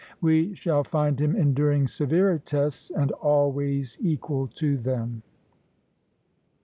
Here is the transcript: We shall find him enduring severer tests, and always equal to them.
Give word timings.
We 0.19 0.55
shall 0.55 0.83
find 0.83 1.21
him 1.21 1.35
enduring 1.35 1.85
severer 1.85 2.39
tests, 2.39 2.89
and 2.89 3.11
always 3.11 3.99
equal 4.01 4.47
to 4.47 4.75
them. 4.75 5.21